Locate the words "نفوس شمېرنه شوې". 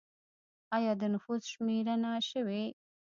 1.13-2.63